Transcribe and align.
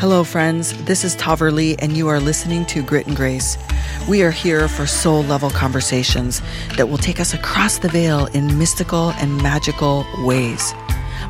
Hello, 0.00 0.24
friends. 0.24 0.72
This 0.84 1.04
is 1.04 1.14
Tahverlee, 1.14 1.76
and 1.78 1.94
you 1.94 2.08
are 2.08 2.20
listening 2.20 2.64
to 2.64 2.82
Grit 2.82 3.06
and 3.06 3.14
Grace. 3.14 3.58
We 4.08 4.22
are 4.22 4.30
here 4.30 4.66
for 4.66 4.86
soul 4.86 5.22
level 5.24 5.50
conversations 5.50 6.40
that 6.78 6.88
will 6.88 6.96
take 6.96 7.20
us 7.20 7.34
across 7.34 7.76
the 7.76 7.90
veil 7.90 8.24
in 8.32 8.58
mystical 8.58 9.10
and 9.20 9.36
magical 9.42 10.06
ways. 10.20 10.72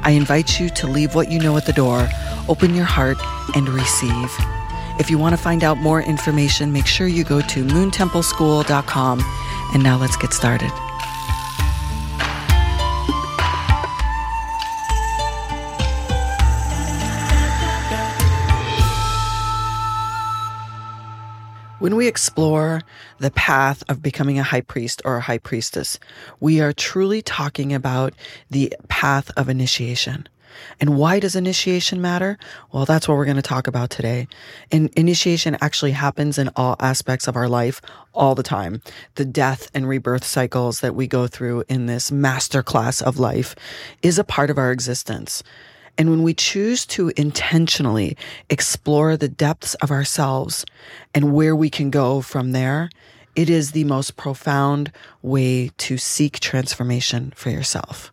I 0.04 0.12
invite 0.12 0.60
you 0.60 0.70
to 0.70 0.86
leave 0.86 1.16
what 1.16 1.32
you 1.32 1.40
know 1.40 1.56
at 1.56 1.66
the 1.66 1.72
door, 1.72 2.08
open 2.48 2.76
your 2.76 2.84
heart, 2.84 3.18
and 3.56 3.68
receive. 3.68 4.32
If 5.00 5.10
you 5.10 5.18
want 5.18 5.32
to 5.32 5.42
find 5.42 5.64
out 5.64 5.78
more 5.78 6.00
information, 6.00 6.72
make 6.72 6.86
sure 6.86 7.08
you 7.08 7.24
go 7.24 7.40
to 7.40 7.64
moontempleschool.com. 7.64 9.20
And 9.74 9.82
now 9.82 9.98
let's 9.98 10.16
get 10.16 10.32
started. 10.32 10.70
When 21.80 21.96
we 21.96 22.08
explore 22.08 22.82
the 23.20 23.30
path 23.30 23.82
of 23.88 24.02
becoming 24.02 24.38
a 24.38 24.42
high 24.42 24.60
priest 24.60 25.00
or 25.02 25.16
a 25.16 25.22
high 25.22 25.38
priestess, 25.38 25.98
we 26.38 26.60
are 26.60 26.74
truly 26.74 27.22
talking 27.22 27.72
about 27.72 28.12
the 28.50 28.76
path 28.88 29.30
of 29.34 29.48
initiation. 29.48 30.28
And 30.78 30.98
why 30.98 31.20
does 31.20 31.34
initiation 31.34 32.02
matter? 32.02 32.36
Well, 32.70 32.84
that's 32.84 33.08
what 33.08 33.16
we're 33.16 33.24
going 33.24 33.36
to 33.36 33.42
talk 33.42 33.66
about 33.66 33.88
today. 33.88 34.28
And 34.70 34.90
initiation 34.90 35.56
actually 35.62 35.92
happens 35.92 36.36
in 36.36 36.50
all 36.54 36.76
aspects 36.80 37.26
of 37.26 37.34
our 37.34 37.48
life 37.48 37.80
all 38.12 38.34
the 38.34 38.42
time. 38.42 38.82
The 39.14 39.24
death 39.24 39.70
and 39.72 39.88
rebirth 39.88 40.24
cycles 40.24 40.80
that 40.80 40.94
we 40.94 41.06
go 41.06 41.28
through 41.28 41.64
in 41.66 41.86
this 41.86 42.10
masterclass 42.10 43.00
of 43.00 43.18
life 43.18 43.54
is 44.02 44.18
a 44.18 44.24
part 44.24 44.50
of 44.50 44.58
our 44.58 44.70
existence. 44.70 45.42
And 45.98 46.10
when 46.10 46.22
we 46.22 46.34
choose 46.34 46.86
to 46.86 47.12
intentionally 47.16 48.16
explore 48.48 49.16
the 49.16 49.28
depths 49.28 49.74
of 49.74 49.90
ourselves 49.90 50.64
and 51.14 51.32
where 51.32 51.54
we 51.54 51.70
can 51.70 51.90
go 51.90 52.20
from 52.20 52.52
there, 52.52 52.90
it 53.36 53.48
is 53.48 53.72
the 53.72 53.84
most 53.84 54.16
profound 54.16 54.92
way 55.22 55.70
to 55.78 55.98
seek 55.98 56.40
transformation 56.40 57.32
for 57.36 57.50
yourself. 57.50 58.12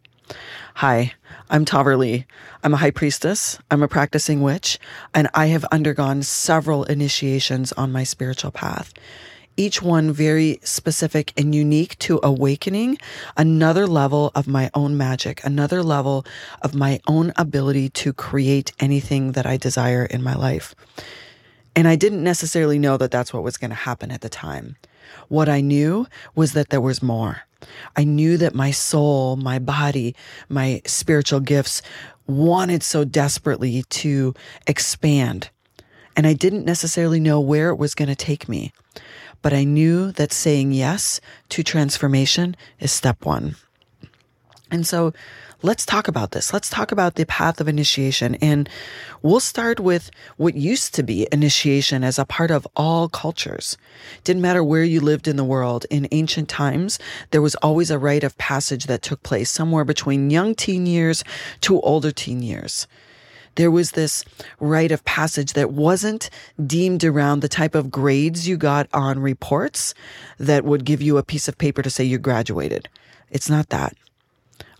Hi, 0.75 1.13
I'm 1.49 1.65
Tahverlee. 1.65 2.25
I'm 2.63 2.73
a 2.73 2.77
high 2.77 2.91
priestess. 2.91 3.57
I'm 3.71 3.81
a 3.81 3.87
practicing 3.87 4.41
witch, 4.41 4.77
and 5.13 5.27
I 5.33 5.47
have 5.47 5.65
undergone 5.65 6.21
several 6.23 6.83
initiations 6.83 7.71
on 7.73 7.91
my 7.91 8.03
spiritual 8.03 8.51
path 8.51 8.93
each 9.57 9.81
one 9.81 10.11
very 10.11 10.59
specific 10.63 11.33
and 11.35 11.53
unique 11.53 11.97
to 11.99 12.19
awakening 12.23 12.97
another 13.35 13.87
level 13.87 14.31
of 14.35 14.47
my 14.47 14.69
own 14.73 14.95
magic, 14.95 15.43
another 15.43 15.83
level 15.83 16.25
of 16.61 16.75
my 16.75 16.99
own 17.07 17.33
ability 17.35 17.89
to 17.89 18.13
create 18.13 18.71
anything 18.79 19.33
that 19.33 19.45
I 19.45 19.57
desire 19.57 20.05
in 20.05 20.23
my 20.23 20.35
life. 20.35 20.75
And 21.75 21.87
I 21.87 21.95
didn't 21.95 22.23
necessarily 22.23 22.79
know 22.79 22.97
that 22.97 23.11
that's 23.11 23.33
what 23.33 23.43
was 23.43 23.57
going 23.57 23.69
to 23.71 23.75
happen 23.75 24.11
at 24.11 24.21
the 24.21 24.29
time. 24.29 24.77
What 25.27 25.49
I 25.49 25.61
knew 25.61 26.07
was 26.35 26.53
that 26.53 26.69
there 26.69 26.81
was 26.81 27.03
more. 27.03 27.41
I 27.95 28.03
knew 28.03 28.37
that 28.37 28.53
my 28.53 28.71
soul, 28.71 29.35
my 29.35 29.59
body, 29.59 30.15
my 30.49 30.81
spiritual 30.85 31.39
gifts 31.39 31.81
wanted 32.27 32.83
so 32.83 33.03
desperately 33.03 33.83
to 33.83 34.33
expand. 34.67 35.49
And 36.15 36.27
I 36.27 36.33
didn't 36.33 36.65
necessarily 36.65 37.19
know 37.19 37.39
where 37.39 37.69
it 37.69 37.77
was 37.77 37.95
going 37.95 38.09
to 38.09 38.15
take 38.15 38.49
me 38.49 38.73
but 39.47 39.53
I 39.53 39.63
knew 39.63 40.11
that 40.11 40.33
saying 40.33 40.73
yes 40.73 41.21
to 41.47 41.63
transformation 41.63 42.53
is 42.81 42.91
step 42.91 43.25
one. 43.25 43.55
And 44.69 44.85
so 44.85 45.13
let's 45.61 45.85
talk 45.85 46.09
about 46.09 46.31
this. 46.31 46.51
Let's 46.51 46.69
talk 46.69 46.91
about 46.91 47.15
the 47.15 47.25
path 47.27 47.61
of 47.61 47.69
initiation. 47.69 48.35
And 48.41 48.67
we'll 49.21 49.39
start 49.39 49.79
with 49.79 50.11
what 50.35 50.55
used 50.55 50.93
to 50.95 51.01
be 51.01 51.29
initiation 51.31 52.03
as 52.03 52.19
a 52.19 52.25
part 52.25 52.51
of 52.51 52.67
all 52.75 53.07
cultures. 53.07 53.77
Didn't 54.25 54.41
matter 54.41 54.65
where 54.65 54.83
you 54.83 54.99
lived 54.99 55.29
in 55.29 55.37
the 55.37 55.45
world. 55.45 55.85
In 55.89 56.09
ancient 56.11 56.49
times, 56.49 56.99
there 57.31 57.41
was 57.41 57.55
always 57.55 57.89
a 57.89 57.97
rite 57.97 58.25
of 58.25 58.37
passage 58.37 58.87
that 58.87 59.01
took 59.01 59.23
place 59.23 59.49
somewhere 59.49 59.85
between 59.85 60.29
young 60.29 60.55
teen 60.55 60.85
years 60.85 61.23
to 61.61 61.79
older 61.79 62.11
teen 62.11 62.41
years 62.41 62.85
there 63.57 63.71
was 63.71 63.91
this 63.91 64.23
rite 64.59 64.91
of 64.91 65.03
passage 65.03 65.53
that 65.53 65.71
wasn't 65.71 66.29
deemed 66.65 67.03
around 67.03 67.41
the 67.41 67.49
type 67.49 67.75
of 67.75 67.91
grades 67.91 68.47
you 68.47 68.55
got 68.55 68.87
on 68.93 69.19
reports 69.19 69.93
that 70.37 70.63
would 70.63 70.85
give 70.85 71.01
you 71.01 71.17
a 71.17 71.23
piece 71.23 71.47
of 71.47 71.57
paper 71.57 71.81
to 71.81 71.89
say 71.89 72.03
you 72.03 72.17
graduated. 72.17 72.87
It's 73.29 73.49
not 73.49 73.69
that. 73.69 73.95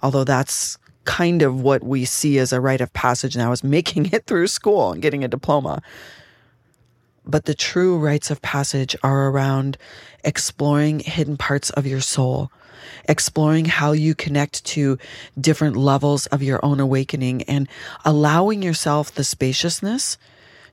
Although 0.01 0.23
that's 0.23 0.77
kind 1.05 1.41
of 1.41 1.61
what 1.61 1.83
we 1.83 2.05
see 2.05 2.37
as 2.37 2.53
a 2.53 2.61
rite 2.61 2.81
of 2.81 2.93
passage 2.93 3.35
now 3.35 3.51
is 3.51 3.63
making 3.63 4.11
it 4.13 4.25
through 4.25 4.47
school 4.47 4.91
and 4.91 5.01
getting 5.01 5.23
a 5.23 5.27
diploma. 5.27 5.81
But 7.25 7.45
the 7.45 7.55
true 7.55 7.97
rites 7.97 8.29
of 8.29 8.41
passage 8.41 8.95
are 9.03 9.29
around 9.29 9.77
exploring 10.23 10.99
hidden 10.99 11.35
parts 11.35 11.71
of 11.71 11.87
your 11.87 12.01
soul, 12.01 12.51
exploring 13.05 13.65
how 13.65 13.91
you 13.91 14.15
connect 14.15 14.63
to 14.65 14.97
different 15.39 15.75
levels 15.75 16.25
of 16.27 16.43
your 16.43 16.63
own 16.63 16.79
awakening 16.79 17.43
and 17.43 17.67
allowing 18.05 18.61
yourself 18.61 19.13
the 19.13 19.23
spaciousness 19.23 20.17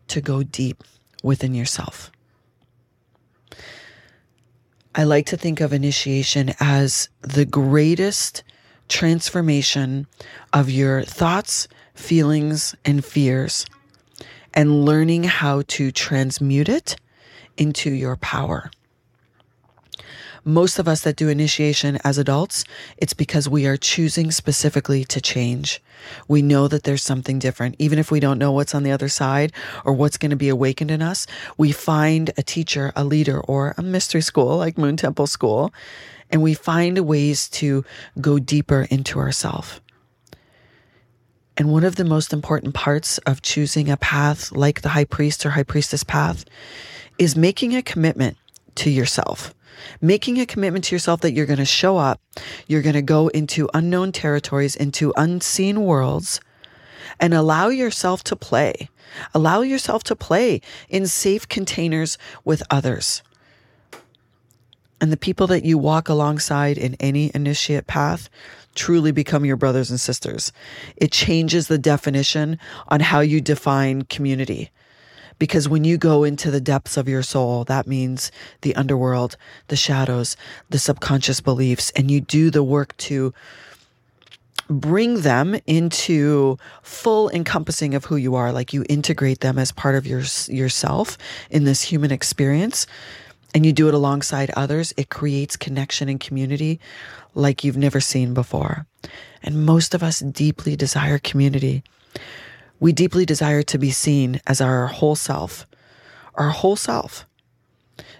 to 0.08 0.20
go 0.20 0.42
deep 0.42 0.82
within 1.22 1.54
yourself. 1.54 2.10
I 4.94 5.04
like 5.04 5.26
to 5.26 5.36
think 5.36 5.60
of 5.60 5.72
initiation 5.72 6.54
as 6.60 7.08
the 7.22 7.44
greatest 7.44 8.44
transformation 8.88 10.06
of 10.52 10.70
your 10.70 11.02
thoughts, 11.02 11.66
feelings, 11.94 12.76
and 12.84 13.04
fears, 13.04 13.66
and 14.52 14.84
learning 14.84 15.24
how 15.24 15.62
to 15.66 15.90
transmute 15.90 16.68
it 16.68 16.96
into 17.56 17.90
your 17.90 18.16
power 18.16 18.70
most 20.44 20.78
of 20.78 20.86
us 20.86 21.00
that 21.02 21.16
do 21.16 21.28
initiation 21.28 21.98
as 22.04 22.18
adults, 22.18 22.64
it's 22.98 23.14
because 23.14 23.48
we 23.48 23.66
are 23.66 23.76
choosing 23.76 24.30
specifically 24.30 25.04
to 25.04 25.20
change. 25.20 25.82
We 26.28 26.42
know 26.42 26.68
that 26.68 26.82
there's 26.82 27.02
something 27.02 27.38
different. 27.38 27.76
Even 27.78 27.98
if 27.98 28.10
we 28.10 28.20
don't 28.20 28.38
know 28.38 28.52
what's 28.52 28.74
on 28.74 28.82
the 28.82 28.92
other 28.92 29.08
side 29.08 29.52
or 29.84 29.92
what's 29.92 30.18
going 30.18 30.30
to 30.30 30.36
be 30.36 30.48
awakened 30.48 30.90
in 30.90 31.02
us, 31.02 31.26
we 31.56 31.72
find 31.72 32.30
a 32.36 32.42
teacher, 32.42 32.92
a 32.94 33.04
leader, 33.04 33.40
or 33.40 33.74
a 33.78 33.82
mystery 33.82 34.20
school 34.20 34.58
like 34.58 34.78
Moon 34.78 34.96
Temple 34.96 35.26
School, 35.26 35.72
and 36.30 36.42
we 36.42 36.54
find 36.54 36.98
ways 37.00 37.48
to 37.48 37.84
go 38.20 38.38
deeper 38.38 38.86
into 38.90 39.18
ourself. 39.18 39.80
And 41.56 41.70
one 41.70 41.84
of 41.84 41.96
the 41.96 42.04
most 42.04 42.32
important 42.32 42.74
parts 42.74 43.18
of 43.18 43.42
choosing 43.42 43.88
a 43.88 43.96
path 43.96 44.50
like 44.50 44.82
the 44.82 44.88
high 44.90 45.04
priest 45.04 45.46
or 45.46 45.50
high 45.50 45.62
priestess 45.62 46.02
path 46.02 46.44
is 47.16 47.36
making 47.36 47.76
a 47.76 47.82
commitment 47.82 48.36
to 48.76 48.90
yourself. 48.90 49.54
Making 50.00 50.40
a 50.40 50.46
commitment 50.46 50.84
to 50.86 50.94
yourself 50.94 51.20
that 51.20 51.32
you're 51.32 51.46
going 51.46 51.58
to 51.58 51.64
show 51.64 51.96
up, 51.96 52.20
you're 52.66 52.82
going 52.82 52.94
to 52.94 53.02
go 53.02 53.28
into 53.28 53.68
unknown 53.74 54.12
territories, 54.12 54.76
into 54.76 55.12
unseen 55.16 55.82
worlds, 55.82 56.40
and 57.20 57.34
allow 57.34 57.68
yourself 57.68 58.24
to 58.24 58.36
play. 58.36 58.88
Allow 59.34 59.62
yourself 59.62 60.02
to 60.04 60.16
play 60.16 60.60
in 60.88 61.06
safe 61.06 61.48
containers 61.48 62.18
with 62.44 62.62
others. 62.70 63.22
And 65.00 65.12
the 65.12 65.16
people 65.16 65.46
that 65.48 65.64
you 65.64 65.76
walk 65.76 66.08
alongside 66.08 66.78
in 66.78 66.96
any 66.98 67.30
initiate 67.34 67.86
path 67.86 68.30
truly 68.74 69.12
become 69.12 69.44
your 69.44 69.56
brothers 69.56 69.90
and 69.90 70.00
sisters. 70.00 70.52
It 70.96 71.12
changes 71.12 71.68
the 71.68 71.78
definition 71.78 72.58
on 72.88 73.00
how 73.00 73.20
you 73.20 73.40
define 73.40 74.02
community. 74.02 74.70
Because 75.38 75.68
when 75.68 75.84
you 75.84 75.98
go 75.98 76.24
into 76.24 76.50
the 76.50 76.60
depths 76.60 76.96
of 76.96 77.08
your 77.08 77.22
soul, 77.22 77.64
that 77.64 77.86
means 77.86 78.30
the 78.62 78.74
underworld, 78.76 79.36
the 79.68 79.76
shadows, 79.76 80.36
the 80.70 80.78
subconscious 80.78 81.40
beliefs, 81.40 81.90
and 81.96 82.10
you 82.10 82.20
do 82.20 82.50
the 82.50 82.62
work 82.62 82.96
to 82.98 83.34
bring 84.68 85.20
them 85.20 85.56
into 85.66 86.56
full 86.82 87.28
encompassing 87.30 87.94
of 87.94 88.06
who 88.06 88.16
you 88.16 88.34
are. 88.34 88.52
Like 88.52 88.72
you 88.72 88.84
integrate 88.88 89.40
them 89.40 89.58
as 89.58 89.72
part 89.72 89.94
of 89.94 90.06
your 90.06 90.22
yourself 90.48 91.18
in 91.50 91.64
this 91.64 91.82
human 91.82 92.10
experience 92.10 92.86
and 93.54 93.64
you 93.64 93.72
do 93.72 93.88
it 93.88 93.94
alongside 93.94 94.50
others. 94.56 94.92
It 94.96 95.08
creates 95.10 95.56
connection 95.56 96.08
and 96.08 96.18
community 96.18 96.80
like 97.34 97.62
you've 97.62 97.76
never 97.76 98.00
seen 98.00 98.34
before. 98.34 98.86
And 99.42 99.64
most 99.64 99.94
of 99.94 100.02
us 100.02 100.20
deeply 100.20 100.76
desire 100.76 101.18
community 101.18 101.84
we 102.80 102.92
deeply 102.92 103.24
desire 103.24 103.62
to 103.62 103.78
be 103.78 103.90
seen 103.90 104.40
as 104.46 104.60
our 104.60 104.86
whole 104.86 105.16
self, 105.16 105.66
our 106.34 106.50
whole 106.50 106.76
self, 106.76 107.26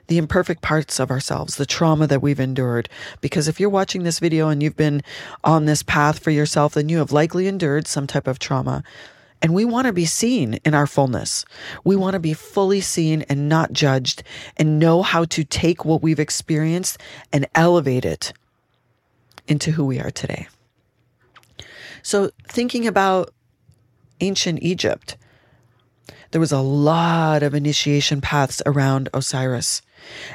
the 0.06 0.19
imperfect 0.19 0.62
parts 0.62 1.01
of 1.01 1.11
ourselves, 1.11 1.56
the 1.56 1.67
trauma 1.67 2.06
that 2.06 2.23
we've 2.23 2.41
endured. 2.41 2.89
Because 3.21 3.49
if 3.49 3.59
you're 3.59 3.71
watching 3.71 4.03
this 4.03 4.19
video 4.19 4.49
and 4.49 4.62
you've 4.62 4.77
been 4.77 5.03
on 5.43 5.65
this 5.65 5.83
path 5.83 6.19
for 6.19 6.31
yourself, 6.31 6.75
then 6.75 6.89
you 6.89 6.99
have 6.99 7.12
likely 7.12 7.47
endured 7.47 7.87
some 7.87 8.06
type 8.06 8.27
of 8.27 8.39
trauma. 8.39 8.83
And 9.43 9.53
we 9.53 9.65
want 9.65 9.87
to 9.87 9.93
be 9.93 10.06
seen 10.06 10.55
in 10.65 10.75
our 10.75 10.87
fullness. 10.87 11.45
We 11.85 11.97
want 11.97 12.15
to 12.15 12.21
be 12.21 12.33
fully 12.33 12.81
seen 12.81 13.23
and 13.29 13.49
not 13.49 13.73
judged 13.73 14.23
and 14.56 14.79
know 14.79 15.03
how 15.03 15.25
to 15.27 15.45
take 15.45 15.85
what 15.85 16.03
we've 16.03 16.21
experienced 16.21 16.99
and 17.33 17.47
elevate 17.55 18.05
it 18.05 18.33
into 19.47 19.73
who 19.73 19.85
we 19.85 20.01
are 20.01 20.11
today. 20.11 20.49
So, 22.03 22.31
thinking 22.49 22.87
about 22.87 23.35
ancient 24.21 24.63
Egypt. 24.63 25.17
there 26.31 26.41
was 26.41 26.53
a 26.53 26.61
lot 26.61 27.45
of 27.45 27.55
initiation 27.55 28.21
paths 28.21 28.61
around 28.67 29.09
Osiris 29.15 29.83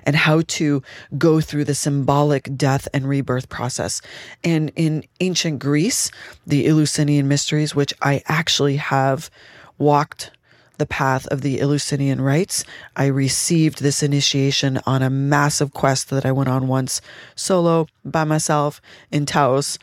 and 0.06 0.16
how 0.16 0.42
to 0.48 0.82
go 1.18 1.42
through 1.42 1.66
the 1.66 1.76
symbolic 1.76 2.56
death 2.56 2.88
and 2.94 3.08
rebirth 3.08 3.50
process. 3.50 4.02
And 4.42 4.72
in 4.78 5.04
ancient 5.20 5.60
Greece, 5.60 6.10
the 6.48 6.68
Eleusinian 6.68 7.28
mysteries, 7.28 7.76
which 7.76 7.94
I 8.02 8.24
actually 8.28 8.78
have 8.78 9.30
walked 9.78 10.32
the 10.78 10.86
path 10.86 11.28
of 11.28 11.42
the 11.42 11.60
Eleusinian 11.60 12.22
rites, 12.22 12.64
I 12.96 13.08
received 13.08 13.82
this 13.82 14.02
initiation 14.02 14.80
on 14.86 15.02
a 15.02 15.10
massive 15.10 15.74
quest 15.74 16.10
that 16.12 16.26
I 16.26 16.32
went 16.32 16.50
on 16.50 16.70
once 16.70 17.02
solo 17.36 17.88
by 18.06 18.24
myself 18.24 18.82
in 19.12 19.26
Taos 19.26 19.78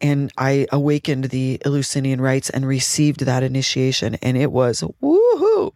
and 0.00 0.32
I 0.38 0.66
awakened 0.72 1.24
the 1.24 1.60
Eleusinian 1.64 2.20
rites 2.20 2.50
and 2.50 2.66
received 2.66 3.20
that 3.20 3.42
initiation, 3.42 4.16
and 4.22 4.36
it 4.36 4.50
was 4.50 4.82
woohoo! 5.02 5.72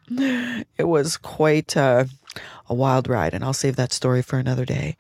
It 0.79 0.85
was 0.85 1.17
quite 1.17 1.77
uh, 1.77 2.05
a 2.69 2.75
wild 2.75 3.09
ride, 3.09 3.35
and 3.35 3.45
I'll 3.45 3.53
save 3.53 3.77
that 3.77 3.93
story 3.93 4.23
for 4.23 4.39
another 4.39 4.65
day. 4.65 4.97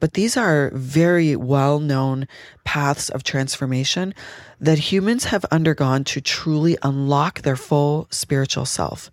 But 0.00 0.14
these 0.14 0.36
are 0.36 0.72
very 0.74 1.36
well 1.36 1.78
known 1.78 2.26
paths 2.64 3.08
of 3.08 3.22
transformation 3.22 4.14
that 4.60 4.90
humans 4.90 5.26
have 5.26 5.44
undergone 5.52 6.02
to 6.04 6.20
truly 6.20 6.76
unlock 6.82 7.42
their 7.42 7.56
full 7.56 8.08
spiritual 8.10 8.64
self. 8.64 9.10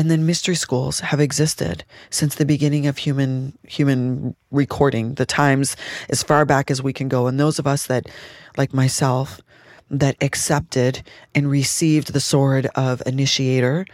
And 0.00 0.10
then 0.10 0.24
mystery 0.24 0.54
schools 0.54 1.00
have 1.00 1.20
existed 1.20 1.84
since 2.08 2.36
the 2.36 2.46
beginning 2.46 2.86
of 2.86 2.96
human 2.96 3.52
human 3.68 4.34
recording, 4.50 5.12
the 5.16 5.26
times 5.26 5.76
as 6.08 6.22
far 6.22 6.46
back 6.46 6.70
as 6.70 6.82
we 6.82 6.94
can 6.94 7.06
go. 7.06 7.26
And 7.26 7.38
those 7.38 7.58
of 7.58 7.66
us 7.66 7.86
that, 7.88 8.08
like 8.56 8.72
myself, 8.72 9.42
that 9.90 10.16
accepted 10.22 11.02
and 11.34 11.50
received 11.50 12.14
the 12.14 12.20
sword 12.20 12.64
of 12.74 13.02
initiator, 13.04 13.84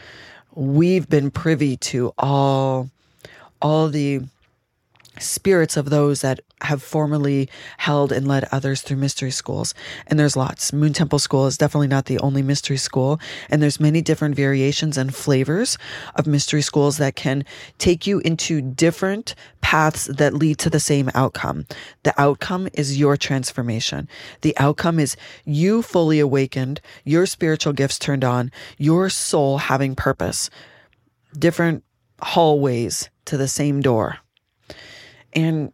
we've 0.54 1.08
been 1.08 1.32
privy 1.32 1.76
to 1.78 2.14
all 2.18 2.88
all 3.60 3.88
the 3.88 4.20
spirits 5.18 5.76
of 5.76 5.90
those 5.90 6.20
that 6.20 6.40
have 6.62 6.82
formerly 6.82 7.48
held 7.78 8.12
and 8.12 8.26
led 8.26 8.48
others 8.50 8.80
through 8.80 8.96
mystery 8.96 9.30
schools. 9.30 9.74
And 10.06 10.18
there's 10.18 10.36
lots. 10.36 10.72
Moon 10.72 10.92
temple 10.92 11.18
school 11.18 11.46
is 11.46 11.58
definitely 11.58 11.88
not 11.88 12.06
the 12.06 12.18
only 12.20 12.42
mystery 12.42 12.78
school. 12.78 13.20
And 13.50 13.62
there's 13.62 13.78
many 13.80 14.00
different 14.00 14.34
variations 14.34 14.96
and 14.96 15.14
flavors 15.14 15.76
of 16.14 16.26
mystery 16.26 16.62
schools 16.62 16.96
that 16.96 17.14
can 17.14 17.44
take 17.78 18.06
you 18.06 18.20
into 18.20 18.62
different 18.62 19.34
paths 19.60 20.06
that 20.06 20.34
lead 20.34 20.58
to 20.58 20.70
the 20.70 20.80
same 20.80 21.10
outcome. 21.14 21.66
The 22.04 22.18
outcome 22.20 22.68
is 22.72 22.98
your 22.98 23.16
transformation. 23.16 24.08
The 24.40 24.56
outcome 24.58 24.98
is 24.98 25.16
you 25.44 25.82
fully 25.82 26.20
awakened 26.20 26.80
your 27.04 27.26
spiritual 27.26 27.74
gifts 27.74 27.98
turned 27.98 28.24
on 28.24 28.50
your 28.78 29.10
soul 29.10 29.58
having 29.58 29.94
purpose. 29.94 30.48
Different 31.38 31.84
hallways 32.22 33.10
to 33.26 33.36
the 33.36 33.48
same 33.48 33.82
door 33.82 34.18
and 35.36 35.72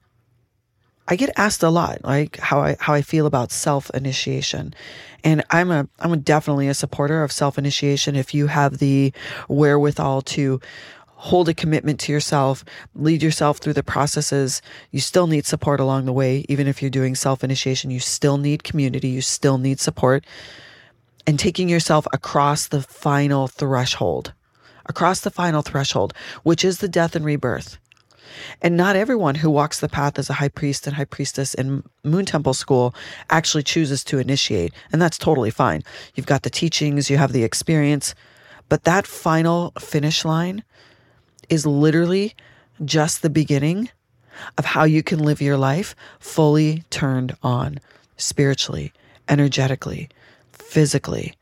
I 1.09 1.17
get 1.17 1.31
asked 1.37 1.63
a 1.63 1.71
lot, 1.71 2.05
like 2.05 2.37
how 2.39 2.61
I 2.61 2.77
how 2.79 2.93
I 2.93 3.03
feel 3.03 3.27
about 3.27 3.51
self 3.51 3.91
initiation, 3.91 4.75
and 5.25 5.43
I'm 5.51 5.71
a 5.71 5.89
I'm 6.01 6.21
definitely 6.21 6.69
a 6.69 6.75
supporter 6.75 7.23
of 7.23 7.33
self 7.33 7.59
initiation. 7.59 8.17
If 8.17 8.35
you 8.35 8.49
have 8.49 8.79
the 8.79 9.13
wherewithal 9.49 10.23
to 10.23 10.61
hold 11.07 11.49
a 11.49 11.55
commitment 11.55 12.01
to 12.01 12.13
yourself, 12.13 12.65
lead 12.95 13.23
yourself 13.23 13.59
through 13.59 13.75
the 13.75 13.83
processes. 13.83 14.61
You 14.91 15.01
still 15.01 15.29
need 15.29 15.47
support 15.47 15.81
along 15.81 16.05
the 16.05 16.13
way, 16.13 16.45
even 16.49 16.67
if 16.67 16.83
you're 16.83 16.91
doing 16.91 17.15
self 17.15 17.43
initiation. 17.43 17.91
You 17.91 18.01
still 18.01 18.39
need 18.39 18.65
community. 18.65 19.09
You 19.09 19.23
still 19.23 19.59
need 19.59 19.81
support, 19.81 20.25
and 21.27 21.39
taking 21.39 21.69
yourself 21.69 22.07
across 22.13 22.69
the 22.69 22.83
final 22.83 23.49
threshold, 23.49 24.33
across 24.87 25.21
the 25.21 25.31
final 25.31 25.63
threshold, 25.63 26.15
which 26.43 26.65
is 26.65 26.79
the 26.79 26.89
death 26.89 27.17
and 27.17 27.25
rebirth 27.25 27.79
and 28.61 28.77
not 28.77 28.97
everyone 28.97 29.37
who 29.37 29.51
walks 29.51 29.81
the 29.81 29.89
path 29.89 30.19
as 30.19 30.31
a 30.31 30.35
high 30.35 30.49
priest 30.49 30.87
and 30.87 30.97
high 30.97 31.05
priestess 31.05 31.55
in 31.55 31.83
Moon 32.05 32.25
Temple 32.25 32.55
school 32.55 32.95
actually 33.31 33.63
chooses 33.63 34.05
to 34.05 34.19
initiate. 34.19 34.73
And 34.93 35.01
that's 35.01 35.19
totally 35.19 35.51
fine. 35.51 35.83
You've 36.15 36.27
got 36.27 36.43
the 36.43 36.51
teachings, 36.51 37.11
you 37.11 37.17
have 37.17 37.33
the 37.33 37.45
experience, 37.45 38.15
but 38.69 38.85
that 38.85 39.07
final 39.07 39.73
finish 39.79 40.25
line 40.25 40.65
is 41.49 41.67
literally 41.67 42.35
just 42.85 43.23
the 43.23 43.31
beginning 43.31 43.91
of 44.59 44.65
how 44.65 44.85
you 44.85 45.03
can 45.03 45.19
live 45.19 45.43
your 45.43 45.57
life 45.57 45.95
fully 46.19 46.85
turned 46.91 47.37
on 47.43 47.79
spiritually, 48.17 48.93
energetically, 49.29 50.09
physically. 50.53 51.35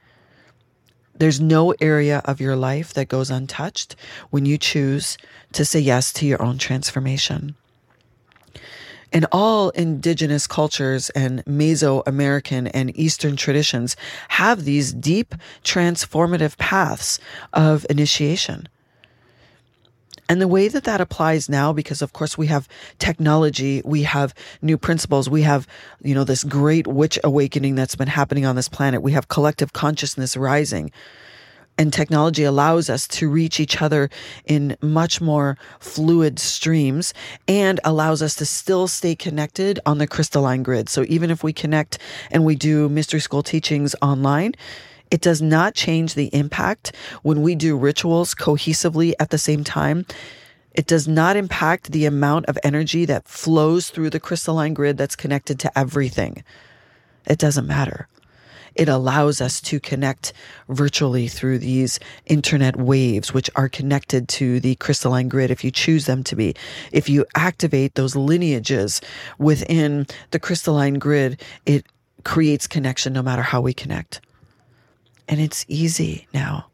There's 1.21 1.39
no 1.39 1.75
area 1.83 2.23
of 2.25 2.41
your 2.41 2.57
life 2.57 2.95
that 2.95 3.09
goes 3.09 3.29
untouched 3.29 3.95
when 4.31 4.47
you 4.47 4.57
choose 4.57 5.19
to 5.53 5.67
say 5.67 5.79
yes 5.79 6.15
to 6.15 6.25
your 6.25 6.43
own 6.43 6.57
transformation. 6.57 7.57
In 9.13 9.27
all 9.31 9.69
indigenous 9.71 10.47
cultures 10.47 11.11
and 11.11 11.45
Mesoamerican 11.45 12.71
and 12.73 12.97
Eastern 12.99 13.37
traditions 13.37 13.97
have 14.29 14.65
these 14.65 14.95
deep 14.95 15.35
transformative 15.63 16.57
paths 16.57 17.21
of 17.53 17.85
initiation. 17.91 18.67
And 20.31 20.41
the 20.41 20.47
way 20.47 20.69
that 20.69 20.85
that 20.85 21.01
applies 21.01 21.49
now, 21.49 21.73
because 21.73 22.03
of 22.03 22.13
course 22.13 22.39
we 22.39 22.47
have 22.47 22.69
technology, 23.01 23.83
we 23.85 24.05
have 24.05 24.33
new 24.63 24.79
principles, 24.79 25.29
we 25.29 25.43
have, 25.43 25.67
you 26.05 26.15
know, 26.15 26.23
this 26.23 26.45
great 26.45 26.87
witch 26.87 27.19
awakening 27.25 27.75
that's 27.75 27.97
been 27.97 28.07
happening 28.07 28.47
on 28.47 28.55
this 28.55 28.69
planet. 28.69 29.03
We 29.03 29.11
have 29.11 29.27
collective 29.27 29.73
consciousness 29.73 30.37
rising. 30.37 30.93
And 31.77 31.93
technology 31.93 32.45
allows 32.45 32.89
us 32.89 33.09
to 33.09 33.29
reach 33.29 33.59
each 33.59 33.83
other 33.83 34.09
in 34.45 34.77
much 34.81 35.21
more 35.21 35.59
fluid 35.81 36.39
streams 36.39 37.13
and 37.49 37.81
allows 37.85 38.23
us 38.23 38.37
to 38.37 38.47
still 38.47 38.87
stay 38.87 39.17
connected 39.17 39.81
on 39.85 39.99
the 39.99 40.07
crystalline 40.07 40.63
grid. 40.63 40.89
So 40.89 41.05
even 41.09 41.33
if 41.33 41.43
we 41.43 41.53
connect 41.53 41.99
and 42.31 42.45
we 42.45 42.55
do 42.55 42.89
mystery 42.89 43.19
school 43.19 43.43
teachings 43.43 43.97
online, 44.01 44.55
it 45.11 45.21
does 45.21 45.43
not 45.43 45.75
change 45.75 46.15
the 46.15 46.35
impact 46.35 46.95
when 47.23 47.43
we 47.43 47.55
do 47.55 47.77
rituals 47.77 48.35
cohesively 48.35 49.13
at 49.19 49.31
the 49.31 49.39
same 49.39 49.65
time. 49.65 50.07
It 50.73 50.87
does 50.87 51.09
not 51.09 51.37
impact 51.37 51.91
the 51.91 52.07
amount 52.07 52.47
of 52.47 52.59
energy 52.63 53.05
that 53.07 53.27
flows 53.27 53.91
through 53.91 54.11
the 54.11 54.21
crystalline 54.21 54.75
grid 54.75 54.97
that's 54.97 55.17
connected 55.17 55.59
to 55.61 55.79
everything. 55.79 56.45
It 57.27 57.39
doesn't 57.39 57.67
matter. 57.67 58.07
It 58.77 58.89
allows 58.89 59.41
us 59.41 59.61
to 59.63 59.81
connect 59.81 60.33
virtually 60.69 61.27
through 61.27 61.59
these 61.59 61.99
internet 62.27 62.77
waves, 62.77 63.35
which 63.35 63.51
are 63.57 63.69
connected 63.69 64.29
to 64.29 64.61
the 64.61 64.77
crystalline 64.77 65.29
grid 65.29 65.51
if 65.51 65.65
you 65.65 65.73
choose 65.73 66.07
them 66.07 66.23
to 66.25 66.37
be. 66.37 66.55
If 66.93 67.09
you 67.09 67.27
activate 67.35 67.97
those 67.97 68.15
lineages 68.15 69.01
within 69.39 70.07
the 70.31 70.39
crystalline 70.39 71.01
grid, 71.01 71.43
it 71.67 71.85
creates 72.25 72.69
connection 72.69 73.13
no 73.13 73.23
matter 73.23 73.43
how 73.43 73.61
we 73.61 73.75
connect. 73.75 74.21
And 75.31 75.41
it's 75.41 75.65
easy 75.69 76.27
now. 76.35 76.67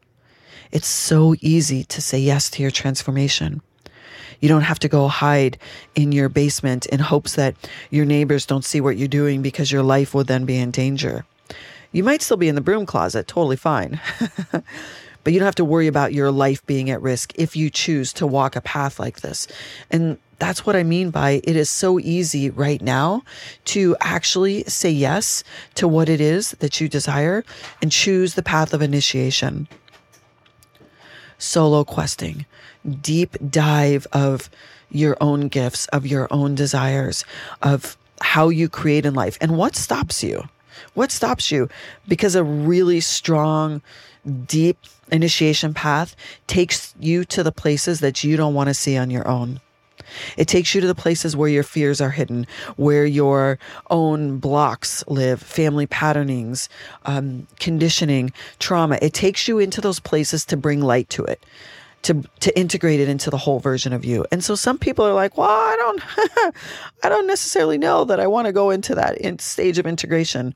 It's 0.71 0.87
so 0.87 1.35
easy 1.41 1.83
to 1.85 2.01
say 2.01 2.17
yes 2.17 2.49
to 2.49 2.61
your 2.63 2.71
transformation. 2.71 3.61
You 4.41 4.49
don't 4.49 4.63
have 4.63 4.79
to 4.79 4.87
go 4.87 5.07
hide 5.07 5.59
in 5.93 6.11
your 6.11 6.27
basement 6.27 6.87
in 6.87 6.99
hopes 6.99 7.35
that 7.35 7.55
your 7.91 8.03
neighbors 8.03 8.47
don't 8.47 8.65
see 8.65 8.81
what 8.81 8.97
you're 8.97 9.07
doing 9.07 9.43
because 9.43 9.71
your 9.71 9.83
life 9.83 10.13
will 10.13 10.23
then 10.23 10.45
be 10.45 10.57
in 10.57 10.71
danger. 10.71 11.23
You 11.91 12.03
might 12.03 12.23
still 12.23 12.35
be 12.35 12.49
in 12.49 12.55
the 12.55 12.61
broom 12.61 12.87
closet, 12.87 13.27
totally 13.27 13.55
fine. 13.57 14.01
but 14.51 15.33
you 15.33 15.39
don't 15.39 15.45
have 15.45 15.55
to 15.55 15.65
worry 15.65 15.87
about 15.87 16.13
your 16.13 16.31
life 16.31 16.65
being 16.65 16.89
at 16.89 17.01
risk 17.01 17.33
if 17.35 17.55
you 17.55 17.69
choose 17.69 18.11
to 18.13 18.25
walk 18.25 18.55
a 18.55 18.61
path 18.61 18.99
like 18.99 19.21
this. 19.21 19.47
And 19.91 20.17
that's 20.39 20.65
what 20.65 20.75
I 20.75 20.83
mean 20.83 21.09
by 21.09 21.41
it 21.43 21.55
is 21.55 21.69
so 21.69 21.99
easy 21.99 22.49
right 22.49 22.81
now 22.81 23.23
to 23.65 23.95
actually 24.01 24.63
say 24.65 24.89
yes 24.89 25.43
to 25.75 25.87
what 25.87 26.09
it 26.09 26.21
is 26.21 26.51
that 26.59 26.79
you 26.79 26.87
desire 26.87 27.43
and 27.81 27.91
choose 27.91 28.35
the 28.35 28.43
path 28.43 28.73
of 28.73 28.81
initiation. 28.81 29.67
Solo 31.39 31.83
questing, 31.83 32.45
deep 33.01 33.35
dive 33.49 34.07
of 34.11 34.49
your 34.89 35.17
own 35.21 35.47
gifts, 35.47 35.87
of 35.87 36.05
your 36.07 36.27
own 36.31 36.55
desires, 36.55 37.25
of 37.61 37.97
how 38.21 38.49
you 38.49 38.69
create 38.69 39.05
in 39.05 39.13
life 39.13 39.37
and 39.41 39.57
what 39.57 39.75
stops 39.75 40.23
you. 40.23 40.47
What 40.93 41.11
stops 41.11 41.51
you? 41.51 41.69
Because 42.07 42.35
a 42.35 42.43
really 42.43 42.99
strong, 42.99 43.81
deep 44.45 44.77
initiation 45.11 45.73
path 45.73 46.15
takes 46.47 46.93
you 46.99 47.25
to 47.25 47.43
the 47.43 47.51
places 47.51 47.99
that 47.99 48.23
you 48.23 48.37
don't 48.37 48.53
want 48.53 48.67
to 48.67 48.73
see 48.73 48.97
on 48.97 49.09
your 49.09 49.27
own. 49.27 49.59
It 50.37 50.47
takes 50.47 50.73
you 50.73 50.81
to 50.81 50.87
the 50.87 50.95
places 50.95 51.35
where 51.35 51.49
your 51.49 51.63
fears 51.63 52.01
are 52.01 52.09
hidden, 52.09 52.47
where 52.75 53.05
your 53.05 53.59
own 53.89 54.37
blocks 54.37 55.03
live, 55.07 55.41
family 55.41 55.87
patternings, 55.87 56.69
um, 57.05 57.47
conditioning, 57.59 58.31
trauma. 58.59 58.97
It 59.01 59.13
takes 59.13 59.47
you 59.47 59.59
into 59.59 59.81
those 59.81 59.99
places 59.99 60.45
to 60.45 60.57
bring 60.57 60.81
light 60.81 61.09
to 61.11 61.23
it. 61.23 61.43
To, 62.03 62.23
to 62.39 62.57
integrate 62.57 63.01
it 63.01 63.09
into 63.09 63.29
the 63.29 63.37
whole 63.37 63.59
version 63.59 63.91
of 63.91 64.05
you. 64.05 64.25
And 64.31 64.41
so 64.41 64.55
some 64.55 64.77
people 64.77 65.03
are 65.03 65.15
like, 65.15 65.37
well, 65.37 65.49
I 65.49 65.75
don't, 65.75 66.55
I 67.03 67.09
don't 67.09 67.27
necessarily 67.27 67.77
know 67.77 68.05
that 68.05 68.19
I 68.19 68.27
want 68.27 68.45
to 68.45 68.53
go 68.53 68.69
into 68.69 68.95
that 68.95 69.17
in 69.17 69.39
stage 69.39 69.77
of 69.77 69.85
integration. 69.85 70.55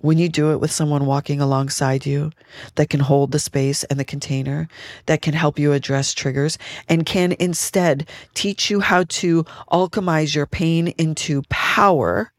When 0.00 0.18
you 0.18 0.28
do 0.28 0.52
it 0.52 0.60
with 0.60 0.70
someone 0.70 1.06
walking 1.06 1.40
alongside 1.40 2.06
you 2.06 2.32
that 2.76 2.90
can 2.90 3.00
hold 3.00 3.32
the 3.32 3.38
space 3.38 3.84
and 3.84 4.00
the 4.00 4.04
container, 4.04 4.68
that 5.06 5.22
can 5.22 5.34
help 5.34 5.58
you 5.58 5.72
address 5.72 6.14
triggers, 6.14 6.58
and 6.88 7.06
can 7.06 7.32
instead 7.38 8.08
teach 8.34 8.70
you 8.70 8.80
how 8.80 9.04
to 9.04 9.44
alchemize 9.70 10.34
your 10.34 10.46
pain 10.46 10.88
into 10.98 11.42
power 11.48 12.32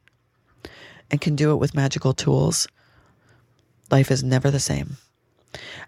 and 1.10 1.22
can 1.22 1.36
do 1.36 1.52
it 1.52 1.58
with 1.58 1.76
magical 1.76 2.14
tools, 2.14 2.68
life 3.92 4.10
is 4.10 4.24
never 4.24 4.50
the 4.50 4.60
same. 4.60 4.98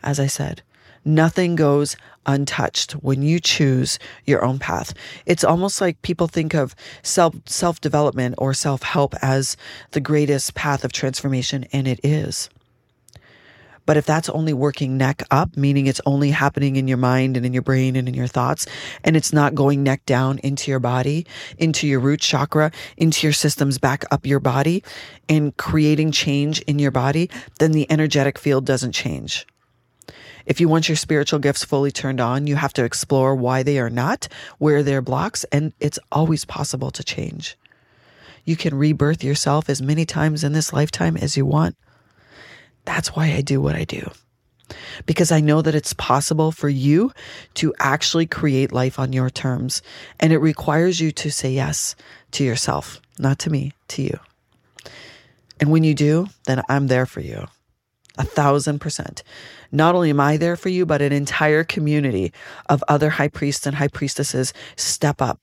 As 0.03 0.19
I 0.19 0.27
said, 0.27 0.61
Nothing 1.05 1.55
goes 1.55 1.98
untouched 2.25 2.93
when 2.93 3.22
you 3.22 3.39
choose 3.39 4.00
your 4.25 4.45
own 4.45 4.60
path. 4.60 4.93
It's 5.25 5.43
almost 5.43 5.81
like 5.81 6.01
people 6.01 6.27
think 6.27 6.53
of 6.53 6.75
self 7.01 7.36
self 7.45 7.81
development 7.81 8.36
or 8.38 8.53
self 8.53 8.83
help 8.83 9.13
as 9.22 9.57
the 9.91 10.00
greatest 10.00 10.55
path 10.55 10.83
of 10.83 10.93
transformation, 10.93 11.65
and 11.74 11.88
it 11.88 12.00
is. 12.03 12.50
But 13.86 13.98
if 13.98 14.05
that's 14.05 14.29
only 14.29 14.53
working 14.53 14.98
neck 14.98 15.24
up, 15.29 15.57
meaning 15.57 15.88
it's 15.88 16.00
only 16.05 16.31
happening 16.31 16.77
in 16.77 16.88
your 16.88 16.98
mind 16.98 17.36
and 17.36 17.45
in 17.45 17.51
your 17.51 17.62
brain 17.62 17.98
and 17.98 18.07
in 18.07 18.13
your 18.13 18.27
thoughts, 18.27 18.65
and 19.03 19.17
it's 19.17 19.33
not 19.33 19.55
going 19.55 19.83
neck 19.83 20.05
down 20.05 20.39
into 20.39 20.72
your 20.72 20.79
body, 20.79 21.25
into 21.57 21.86
your 21.86 22.00
root 22.00 22.22
chakra, 22.22 22.72
into 22.95 23.27
your 23.27 23.33
systems 23.33 23.77
back 23.77 24.05
up 24.12 24.25
your 24.25 24.39
body, 24.39 24.83
and 25.27 25.55
creating 25.57 26.13
change 26.13 26.62
in 26.62 26.79
your 26.79 26.91
body, 26.91 27.29
then 27.60 27.74
the 27.74 27.89
energetic 27.91 28.39
field 28.39 28.65
doesn't 28.65 28.93
change. 28.93 29.45
If 30.45 30.59
you 30.59 30.67
want 30.67 30.89
your 30.89 30.95
spiritual 30.95 31.39
gifts 31.39 31.63
fully 31.63 31.91
turned 31.91 32.19
on, 32.19 32.47
you 32.47 32.55
have 32.55 32.73
to 32.73 32.83
explore 32.83 33.35
why 33.35 33.63
they 33.63 33.79
are 33.79 33.89
not, 33.89 34.27
where 34.57 34.83
they're 34.83 35.01
blocks, 35.01 35.45
and 35.45 35.73
it's 35.79 36.00
always 36.12 36.45
possible 36.45 36.91
to 36.91 37.03
change. 37.03 37.57
You 38.43 38.55
can 38.55 38.75
rebirth 38.75 39.23
yourself 39.23 39.69
as 39.69 39.81
many 39.81 40.05
times 40.05 40.43
in 40.43 40.51
this 40.51 40.73
lifetime 40.73 41.15
as 41.15 41.38
you 41.38 41.45
want. 41.45 41.77
That's 42.83 43.15
why 43.15 43.27
I 43.27 43.41
do 43.41 43.62
what 43.62 43.75
I 43.75 43.85
do. 43.85 44.12
Because 45.05 45.31
I 45.31 45.39
know 45.39 45.62
that 45.62 45.75
it's 45.75 45.93
possible 45.93 46.51
for 46.51 46.67
you 46.67 47.12
to 47.55 47.73
actually 47.79 48.25
create 48.25 48.73
life 48.73 49.00
on 49.00 49.13
your 49.13 49.29
terms. 49.29 49.81
And 50.19 50.33
it 50.33 50.39
requires 50.39 51.00
you 51.00 51.12
to 51.13 51.31
say 51.31 51.51
yes 51.51 51.95
to 52.31 52.43
yourself, 52.43 53.00
not 53.17 53.39
to 53.39 53.50
me, 53.50 53.71
to 53.89 54.01
you. 54.01 54.19
And 55.59 55.71
when 55.71 55.83
you 55.83 55.93
do, 55.93 56.27
then 56.45 56.62
I'm 56.67 56.88
there 56.88 57.05
for 57.05 57.21
you 57.21 57.47
a 58.17 58.24
thousand 58.24 58.79
percent. 58.79 59.24
Not 59.72 59.96
only 59.96 60.10
am 60.10 60.20
I 60.20 60.38
there 60.38 60.55
for 60.55 60.70
you, 60.70 60.86
but 60.86 61.01
an 61.01 61.12
entire 61.12 61.63
community 61.63 62.32
of 62.70 62.84
other 62.88 63.12
high 63.12 63.27
priests 63.27 63.65
and 63.65 63.75
high 63.75 63.88
priestesses 63.88 64.53
step 64.75 65.22
up 65.22 65.39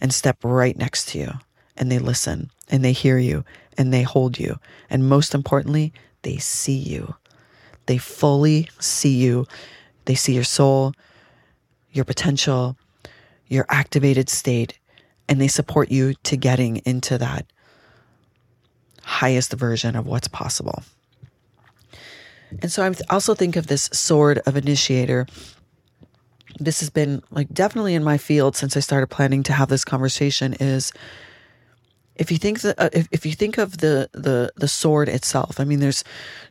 and 0.00 0.12
step 0.12 0.38
right 0.42 0.76
next 0.76 1.08
to 1.10 1.18
you 1.18 1.32
and 1.76 1.90
they 1.90 1.98
listen 1.98 2.50
and 2.68 2.84
they 2.84 2.92
hear 2.92 3.18
you 3.18 3.44
and 3.76 3.92
they 3.92 4.02
hold 4.02 4.38
you. 4.38 4.58
And 4.88 5.08
most 5.08 5.34
importantly, 5.34 5.92
they 6.22 6.38
see 6.38 6.76
you. 6.76 7.14
They 7.86 7.98
fully 7.98 8.68
see 8.78 9.16
you. 9.16 9.46
They 10.06 10.14
see 10.14 10.34
your 10.34 10.44
soul, 10.44 10.94
your 11.92 12.04
potential, 12.04 12.76
your 13.48 13.66
activated 13.68 14.28
state, 14.28 14.78
and 15.28 15.40
they 15.40 15.48
support 15.48 15.90
you 15.90 16.14
to 16.24 16.36
getting 16.36 16.76
into 16.84 17.18
that 17.18 17.46
highest 19.02 19.52
version 19.52 19.96
of 19.96 20.06
what's 20.06 20.28
possible. 20.28 20.82
And 22.62 22.70
so 22.70 22.84
I 22.84 22.94
also 23.10 23.34
think 23.34 23.56
of 23.56 23.66
this 23.66 23.90
sword 23.92 24.38
of 24.46 24.56
initiator. 24.56 25.26
This 26.58 26.80
has 26.80 26.90
been 26.90 27.22
like 27.30 27.52
definitely 27.52 27.94
in 27.94 28.04
my 28.04 28.18
field 28.18 28.56
since 28.56 28.76
I 28.76 28.80
started 28.80 29.08
planning 29.08 29.42
to 29.44 29.52
have 29.52 29.68
this 29.68 29.84
conversation 29.84 30.54
is 30.54 30.92
if 32.16 32.30
you 32.30 32.38
think 32.38 32.60
that 32.60 32.78
uh, 32.78 32.90
if, 32.92 33.08
if 33.10 33.26
you 33.26 33.32
think 33.32 33.58
of 33.58 33.78
the 33.78 34.08
the 34.12 34.52
the 34.56 34.68
sword 34.68 35.08
itself 35.08 35.58
i 35.58 35.64
mean 35.64 35.80
there's 35.80 36.04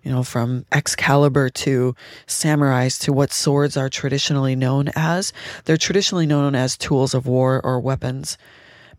you 0.04 0.12
know 0.12 0.24
from 0.24 0.66
excalibur 0.72 1.50
to 1.50 1.96
samurais 2.28 3.00
to 3.00 3.14
what 3.14 3.32
swords 3.32 3.78
are 3.78 3.90
traditionally 3.90 4.56
known 4.56 4.90
as 4.96 5.32
they're 5.66 5.78
traditionally 5.78 6.26
known 6.26 6.56
as 6.56 6.78
tools 6.78 7.14
of 7.14 7.26
war 7.26 7.62
or 7.64 7.80
weapons 7.80 8.38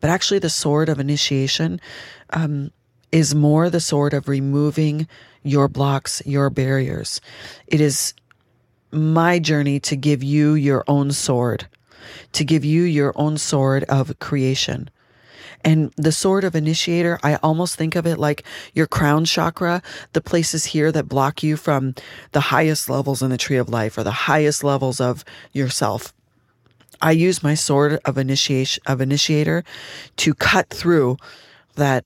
but 0.00 0.10
actually 0.10 0.38
the 0.38 0.50
sword 0.50 0.88
of 0.88 0.98
initiation 0.98 1.80
um, 2.30 2.70
is 3.14 3.32
more 3.32 3.70
the 3.70 3.78
sword 3.78 4.12
of 4.12 4.28
removing 4.28 5.06
your 5.44 5.68
blocks, 5.68 6.20
your 6.26 6.50
barriers. 6.50 7.20
It 7.68 7.80
is 7.80 8.12
my 8.90 9.38
journey 9.38 9.78
to 9.80 9.94
give 9.94 10.24
you 10.24 10.54
your 10.54 10.82
own 10.88 11.12
sword, 11.12 11.68
to 12.32 12.44
give 12.44 12.64
you 12.64 12.82
your 12.82 13.12
own 13.14 13.38
sword 13.38 13.84
of 13.84 14.18
creation. 14.18 14.90
And 15.64 15.94
the 15.96 16.10
sword 16.10 16.42
of 16.42 16.56
initiator, 16.56 17.20
I 17.22 17.36
almost 17.36 17.76
think 17.76 17.94
of 17.94 18.04
it 18.04 18.18
like 18.18 18.42
your 18.74 18.88
crown 18.88 19.24
chakra, 19.26 19.80
the 20.12 20.20
places 20.20 20.64
here 20.64 20.90
that 20.90 21.08
block 21.08 21.40
you 21.40 21.56
from 21.56 21.94
the 22.32 22.40
highest 22.40 22.90
levels 22.90 23.22
in 23.22 23.30
the 23.30 23.38
tree 23.38 23.58
of 23.58 23.68
life 23.68 23.96
or 23.96 24.02
the 24.02 24.10
highest 24.10 24.64
levels 24.64 25.00
of 25.00 25.24
yourself. 25.52 26.12
I 27.00 27.12
use 27.12 27.44
my 27.44 27.54
sword 27.54 28.00
of 28.04 28.18
initiation 28.18 28.82
of 28.88 29.00
initiator 29.00 29.62
to 30.16 30.34
cut 30.34 30.68
through 30.68 31.16
that 31.76 32.04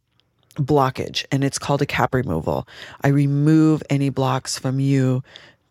blockage 0.59 1.25
and 1.31 1.45
it's 1.45 1.59
called 1.59 1.83
a 1.83 1.87
cap 1.87 2.15
removal. 2.15 2.67
I 3.03 3.09
remove 3.09 3.83
any 3.89 4.11
blocks 4.11 4.59
from 4.59 4.81
you 4.81 5.23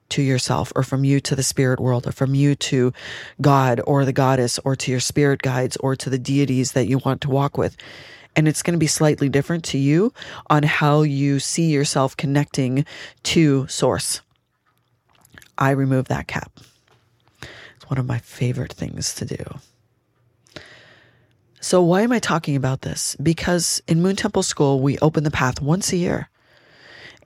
to 0.10 0.22
yourself 0.22 0.72
or 0.75 0.84
from 0.84 1.03
you 1.03 1.20
to 1.20 1.36
the 1.36 1.44
spirit 1.44 1.79
world 1.79 2.08
or 2.08 2.12
from 2.12 2.34
you 2.34 2.56
to 2.56 2.94
God 3.41 3.82
or 3.86 4.06
the 4.06 4.13
goddess 4.13 4.60
or 4.60 4.75
to 4.77 4.91
your 4.91 5.00
spirit 5.00 5.41
guides 5.41 5.77
or 5.77 5.96
to 5.96 6.10
the 6.10 6.17
deities 6.17 6.72
that 6.72 6.88
you 6.88 7.00
want 7.00 7.22
to 7.22 7.29
walk 7.29 7.58
with. 7.58 7.75
And 8.36 8.48
it's 8.48 8.63
going 8.63 8.74
to 8.74 8.79
be 8.79 8.88
slightly 8.88 9.29
different 9.29 9.63
to 9.65 9.77
you 9.77 10.13
on 10.50 10.63
how 10.63 11.01
you 11.01 11.39
see 11.39 11.70
yourself 11.72 12.15
connecting 12.15 12.86
to 13.24 13.67
source. 13.67 14.22
I 15.58 15.72
remove 15.72 16.08
that 16.08 16.27
cap. 16.27 16.51
It's 17.41 17.89
one 17.89 17.98
of 17.98 18.06
my 18.06 18.20
favorite 18.20 18.74
things 18.74 19.15
to 19.15 19.25
do. 19.25 19.44
So, 21.67 21.81
why 21.81 22.03
am 22.03 22.13
I 22.13 22.19
talking 22.19 22.55
about 22.55 22.83
this? 22.83 23.17
Because 23.21 23.81
in 23.89 24.01
Moon 24.01 24.15
Temple 24.15 24.43
School, 24.43 24.79
we 24.79 24.97
open 25.00 25.25
the 25.25 25.29
path 25.29 25.62
once 25.62 25.91
a 25.91 25.97
year 25.97 26.29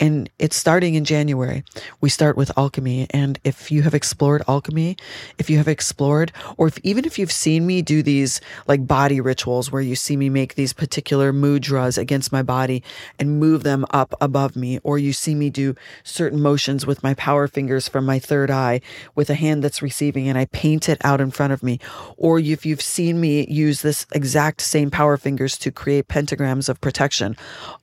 and 0.01 0.29
it's 0.39 0.55
starting 0.55 0.95
in 0.95 1.05
January. 1.05 1.63
We 2.01 2.09
start 2.09 2.35
with 2.35 2.51
alchemy. 2.57 3.05
And 3.11 3.39
if 3.43 3.71
you 3.71 3.83
have 3.83 3.93
explored 3.93 4.41
alchemy, 4.47 4.97
if 5.37 5.47
you 5.47 5.57
have 5.57 5.67
explored, 5.67 6.31
or 6.57 6.67
if 6.67 6.79
even 6.79 7.05
if 7.05 7.19
you've 7.19 7.31
seen 7.31 7.67
me 7.67 7.83
do 7.83 8.01
these 8.01 8.41
like 8.67 8.87
body 8.87 9.21
rituals 9.21 9.71
where 9.71 9.81
you 9.81 9.95
see 9.95 10.17
me 10.17 10.27
make 10.27 10.55
these 10.55 10.73
particular 10.73 11.31
mudras 11.31 11.99
against 11.99 12.31
my 12.31 12.41
body 12.41 12.83
and 13.19 13.39
move 13.39 13.61
them 13.61 13.85
up 13.91 14.15
above 14.19 14.55
me, 14.55 14.79
or 14.83 14.97
you 14.97 15.13
see 15.13 15.35
me 15.35 15.51
do 15.51 15.75
certain 16.03 16.41
motions 16.41 16.87
with 16.87 17.03
my 17.03 17.13
power 17.13 17.47
fingers 17.47 17.87
from 17.87 18.03
my 18.03 18.17
third 18.17 18.49
eye 18.49 18.81
with 19.13 19.29
a 19.29 19.35
hand 19.35 19.63
that's 19.63 19.83
receiving 19.83 20.27
and 20.27 20.37
I 20.37 20.45
paint 20.45 20.89
it 20.89 20.99
out 21.03 21.21
in 21.21 21.29
front 21.29 21.53
of 21.53 21.61
me, 21.61 21.79
or 22.17 22.39
if 22.39 22.65
you've 22.65 22.81
seen 22.81 23.21
me 23.21 23.45
use 23.47 23.83
this 23.83 24.07
exact 24.13 24.61
same 24.61 24.89
power 24.89 25.15
fingers 25.15 25.59
to 25.59 25.71
create 25.71 26.07
pentagrams 26.07 26.69
of 26.69 26.81
protection, 26.81 27.37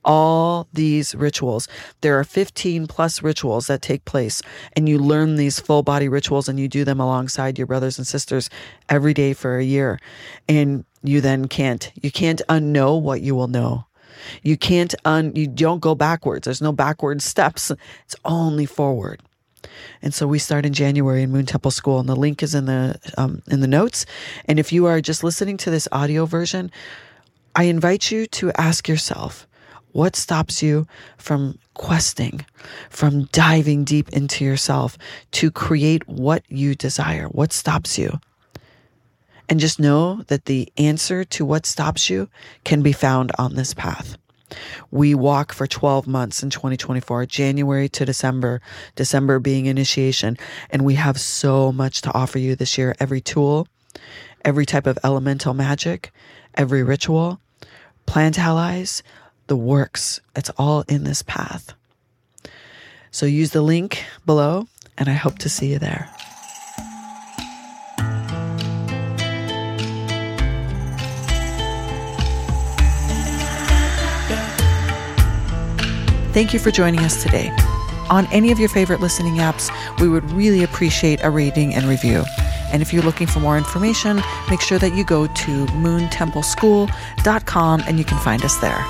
all 0.04 0.66
these 0.72 1.14
rituals, 1.14 1.68
there 2.08 2.18
are 2.18 2.24
15 2.24 2.86
plus 2.86 3.22
rituals 3.22 3.66
that 3.66 3.82
take 3.82 4.06
place, 4.06 4.40
and 4.74 4.88
you 4.88 4.98
learn 4.98 5.36
these 5.36 5.60
full 5.60 5.82
body 5.82 6.08
rituals 6.08 6.48
and 6.48 6.58
you 6.58 6.66
do 6.66 6.82
them 6.82 7.00
alongside 7.00 7.58
your 7.58 7.66
brothers 7.66 7.98
and 7.98 8.06
sisters 8.06 8.48
every 8.88 9.12
day 9.12 9.34
for 9.34 9.58
a 9.58 9.62
year. 9.62 9.98
And 10.48 10.86
you 11.02 11.20
then 11.20 11.48
can't, 11.48 11.92
you 12.00 12.10
can't 12.10 12.40
unknow 12.48 12.98
what 12.98 13.20
you 13.20 13.34
will 13.34 13.46
know. 13.46 13.84
You 14.42 14.56
can't 14.56 14.94
un, 15.04 15.36
you 15.36 15.46
don't 15.46 15.80
go 15.80 15.94
backwards. 15.94 16.46
There's 16.46 16.62
no 16.62 16.72
backward 16.72 17.20
steps. 17.20 17.70
It's 18.04 18.16
only 18.24 18.64
forward. 18.64 19.20
And 20.00 20.14
so 20.14 20.26
we 20.26 20.38
start 20.38 20.64
in 20.64 20.72
January 20.72 21.22
in 21.22 21.30
Moon 21.30 21.44
Temple 21.44 21.72
School, 21.72 22.00
and 22.00 22.08
the 22.08 22.16
link 22.16 22.42
is 22.42 22.54
in 22.54 22.64
the 22.64 22.98
um, 23.18 23.42
in 23.50 23.60
the 23.60 23.68
notes. 23.68 24.06
And 24.46 24.58
if 24.58 24.72
you 24.72 24.86
are 24.86 25.02
just 25.02 25.22
listening 25.22 25.58
to 25.58 25.70
this 25.70 25.86
audio 25.92 26.24
version, 26.24 26.70
I 27.54 27.64
invite 27.64 28.12
you 28.12 28.26
to 28.26 28.50
ask 28.52 28.88
yourself, 28.88 29.47
what 29.92 30.16
stops 30.16 30.62
you 30.62 30.87
from 31.16 31.59
questing, 31.75 32.45
from 32.90 33.25
diving 33.33 33.85
deep 33.85 34.09
into 34.11 34.45
yourself 34.45 34.99
to 35.33 35.50
create 35.50 36.07
what 36.09 36.42
you 36.49 36.75
desire? 36.75 37.26
What 37.26 37.52
stops 37.52 37.99
you? 37.99 38.21
And 39.49 39.59
just 39.59 39.80
know 39.80 40.23
that 40.26 40.45
the 40.45 40.71
answer 40.76 41.25
to 41.25 41.45
what 41.45 41.64
stops 41.64 42.11
you 42.11 42.28
can 42.64 42.83
be 42.83 42.92
found 42.92 43.33
on 43.38 43.54
this 43.54 43.73
path. 43.73 44.18
We 44.90 45.14
walk 45.14 45.52
for 45.52 45.66
12 45.66 46.07
months 46.07 46.42
in 46.42 46.50
2024, 46.50 47.26
January 47.26 47.88
to 47.90 48.04
December, 48.04 48.61
December 48.95 49.38
being 49.38 49.66
initiation. 49.66 50.37
And 50.71 50.85
we 50.85 50.95
have 50.95 51.21
so 51.21 51.73
much 51.73 52.02
to 52.02 52.14
offer 52.14 52.38
you 52.38 52.57
this 52.57 52.78
year. 52.78 52.95
Every 52.99 53.21
tool, 53.21 53.68
every 54.45 54.66
type 54.66 54.87
of 54.87 54.99
elemental 55.04 55.54
magic, 55.54 56.12
every 56.54 56.83
ritual, 56.83 57.40
plant 58.07 58.38
allies, 58.38 59.02
the 59.48 59.56
works. 59.56 60.20
It's 60.36 60.50
all 60.50 60.84
in 60.88 61.04
this 61.04 61.22
path. 61.22 61.74
So 63.10 63.26
use 63.26 63.50
the 63.50 63.62
link 63.62 64.04
below, 64.24 64.68
and 64.96 65.08
I 65.08 65.14
hope 65.14 65.38
to 65.38 65.48
see 65.48 65.72
you 65.72 65.78
there. 65.78 66.08
Thank 76.32 76.52
you 76.52 76.60
for 76.60 76.70
joining 76.70 77.00
us 77.00 77.22
today. 77.22 77.50
On 78.10 78.28
any 78.32 78.52
of 78.52 78.60
your 78.60 78.68
favorite 78.68 79.00
listening 79.00 79.36
apps, 79.36 79.70
we 80.00 80.08
would 80.08 80.30
really 80.30 80.62
appreciate 80.62 81.24
a 81.24 81.30
rating 81.30 81.74
and 81.74 81.86
review. 81.86 82.22
And 82.72 82.80
if 82.80 82.92
you're 82.92 83.02
looking 83.02 83.26
for 83.26 83.40
more 83.40 83.58
information, 83.58 84.22
make 84.48 84.60
sure 84.60 84.78
that 84.78 84.94
you 84.94 85.04
go 85.04 85.26
to 85.26 85.66
moontempleschool.com 85.66 87.82
and 87.86 87.98
you 87.98 88.04
can 88.04 88.18
find 88.18 88.44
us 88.44 88.56
there. 88.58 88.84